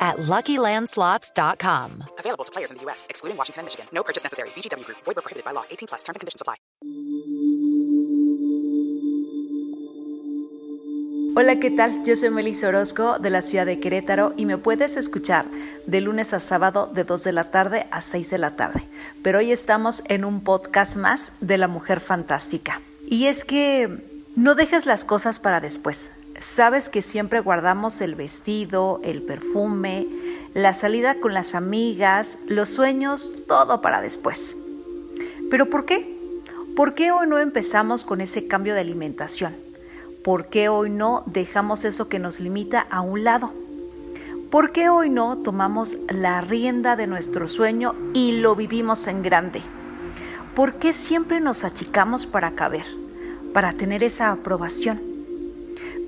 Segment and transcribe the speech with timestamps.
[0.00, 2.04] at LuckyLandSlots.com.
[2.18, 3.86] Available to players in the U.S., excluding Washington and Michigan.
[3.92, 4.48] No purchase necessary.
[4.56, 4.98] VGW Group.
[5.04, 5.64] Void where prohibited by law.
[5.70, 6.02] 18 plus.
[6.02, 6.56] Terms and conditions apply.
[11.36, 12.02] Hola, ¿qué tal?
[12.04, 15.46] Yo soy Melissa Orozco de la ciudad de Querétaro y me puedes escuchar
[15.86, 18.82] de lunes a sábado de 2 de la tarde a 6 de la tarde.
[19.22, 22.80] Pero hoy estamos en un podcast más de la mujer fantástica.
[23.08, 24.04] Y es que
[24.34, 26.10] no dejes las cosas para después.
[26.38, 30.06] Sabes que siempre guardamos el vestido, el perfume,
[30.54, 34.56] la salida con las amigas, los sueños, todo para después.
[35.50, 36.16] ¿Pero por qué?
[36.76, 39.54] ¿Por qué hoy no empezamos con ese cambio de alimentación?
[40.24, 43.52] ¿Por qué hoy no dejamos eso que nos limita a un lado?
[44.50, 49.62] ¿Por qué hoy no tomamos la rienda de nuestro sueño y lo vivimos en grande?
[50.54, 52.84] ¿Por qué siempre nos achicamos para caber,
[53.52, 55.09] para tener esa aprobación?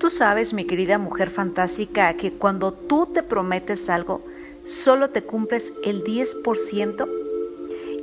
[0.03, 4.21] Tú sabes, mi querida mujer fantástica, que cuando tú te prometes algo,
[4.65, 7.09] solo te cumples el 10%.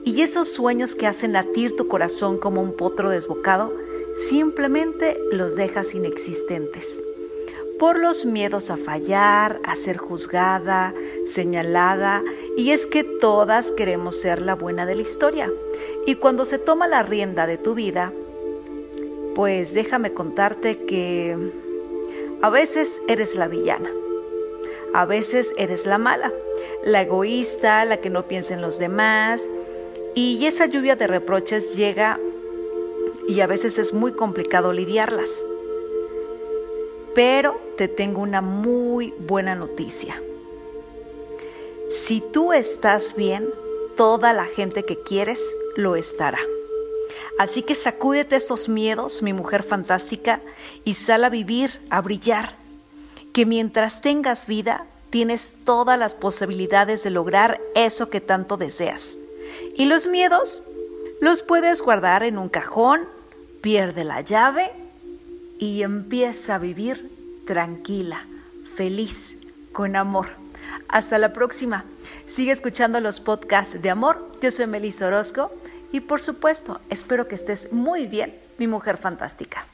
[0.06, 3.74] Y esos sueños que hacen latir tu corazón como un potro desbocado,
[4.16, 7.04] simplemente los dejas inexistentes.
[7.80, 10.94] Por los miedos a fallar, a ser juzgada,
[11.26, 12.24] señalada,
[12.56, 15.52] y es que todas queremos ser la buena de la historia.
[16.06, 18.14] Y cuando se toma la rienda de tu vida,
[19.36, 21.68] pues déjame contarte que
[22.42, 23.92] a veces eres la villana,
[24.94, 26.32] a veces eres la mala,
[26.84, 29.50] la egoísta, la que no piensa en los demás,
[30.16, 32.20] y esa lluvia de reproches llega
[33.28, 35.46] y a veces es muy complicado lidiarlas.
[37.14, 40.22] Pero te tengo una muy buena noticia.
[41.90, 43.50] Si tú estás bien,
[43.96, 46.40] toda la gente que quieres lo estará.
[47.40, 50.42] Así que sacúdete esos miedos, mi mujer fantástica,
[50.84, 52.54] y sal a vivir, a brillar.
[53.32, 59.18] Que mientras tengas vida, tienes todas las posibilidades de lograr eso que tanto deseas.
[59.78, 60.64] Y los miedos
[61.22, 63.08] los puedes guardar en un cajón,
[63.62, 64.74] pierde la llave
[65.60, 67.10] y empieza a vivir
[67.46, 68.26] tranquila,
[68.76, 69.38] feliz,
[69.72, 70.28] con amor.
[70.90, 71.86] Hasta la próxima.
[72.26, 74.30] Sigue escuchando los podcasts de amor.
[74.42, 75.54] Yo soy Melissa Orozco
[75.92, 79.66] y por supuesto, espero que estés muy bien, mi mujer fantástica.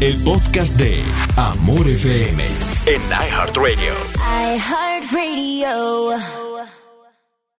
[0.00, 1.04] El podcast de
[1.36, 2.44] Amor FM
[2.86, 3.92] en iHeartRadio.
[4.56, 6.43] iHeartRadio.